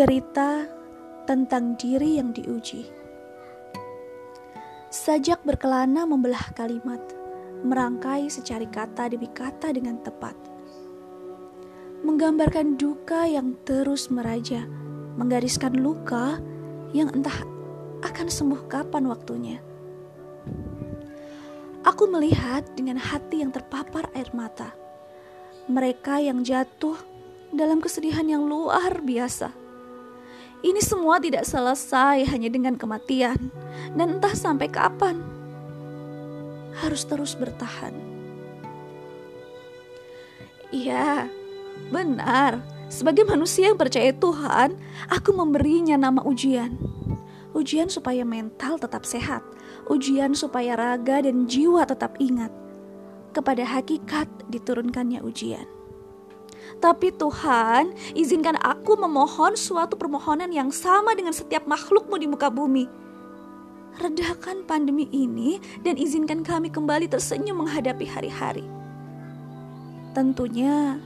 [0.00, 0.64] Cerita
[1.28, 2.88] tentang diri yang diuji.
[4.88, 7.04] Sajak berkelana membelah kalimat,
[7.60, 10.32] merangkai secari kata demi kata dengan tepat.
[12.00, 14.64] Menggambarkan duka yang terus meraja,
[15.20, 16.40] menggariskan luka
[16.96, 17.44] yang entah
[18.00, 19.60] akan sembuh kapan waktunya.
[21.84, 24.72] Aku melihat dengan hati yang terpapar air mata.
[25.68, 26.96] Mereka yang jatuh
[27.52, 29.59] dalam kesedihan yang luar biasa.
[30.60, 33.48] Ini semua tidak selesai hanya dengan kematian,
[33.96, 35.16] dan entah sampai kapan
[36.84, 37.96] harus terus bertahan.
[40.70, 41.26] Iya,
[41.88, 42.60] benar.
[42.92, 44.76] Sebagai manusia yang percaya Tuhan,
[45.08, 46.76] aku memberinya nama ujian.
[47.56, 49.42] Ujian supaya mental tetap sehat,
[49.90, 52.52] ujian supaya raga dan jiwa tetap ingat.
[53.32, 55.79] Kepada hakikat diturunkannya ujian.
[56.80, 62.88] Tapi Tuhan, izinkan aku memohon suatu permohonan yang sama dengan setiap makhlukmu di muka bumi.
[64.00, 68.64] Redakan pandemi ini dan izinkan kami kembali tersenyum menghadapi hari-hari.
[70.16, 70.96] Tentunya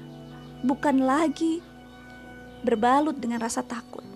[0.62, 1.58] bukan lagi
[2.62, 4.06] berbalut dengan rasa takut.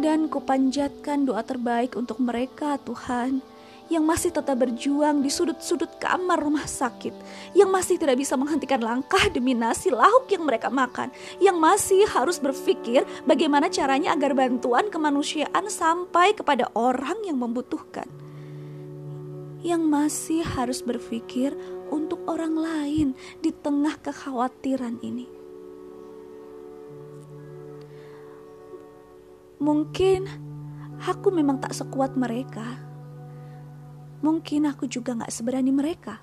[0.00, 3.44] Dan kupanjatkan doa terbaik untuk mereka Tuhan
[3.86, 7.14] yang masih tetap berjuang di sudut-sudut kamar rumah sakit,
[7.54, 12.42] yang masih tidak bisa menghentikan langkah demi nasi lauk yang mereka makan, yang masih harus
[12.42, 18.10] berpikir bagaimana caranya agar bantuan kemanusiaan sampai kepada orang yang membutuhkan,
[19.62, 21.54] yang masih harus berpikir
[21.86, 25.26] untuk orang lain di tengah kekhawatiran ini.
[29.56, 30.28] Mungkin
[31.00, 32.85] aku memang tak sekuat mereka
[34.26, 36.18] Mungkin aku juga gak seberani mereka.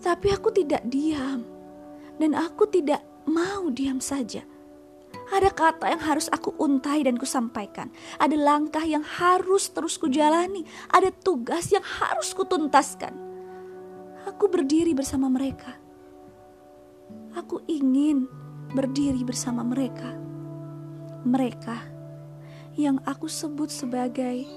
[0.00, 1.44] Tapi aku tidak diam.
[2.16, 4.40] Dan aku tidak mau diam saja.
[5.36, 7.92] Ada kata yang harus aku untai dan kusampaikan.
[8.16, 10.64] Ada langkah yang harus terus kujalani.
[10.88, 13.12] Ada tugas yang harus kutuntaskan.
[14.24, 15.76] Aku berdiri bersama mereka.
[17.36, 18.24] Aku ingin
[18.72, 20.16] berdiri bersama mereka.
[21.20, 21.76] Mereka
[22.80, 24.48] yang aku sebut sebagai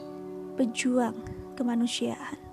[0.56, 2.49] pejuang kemanusiaan.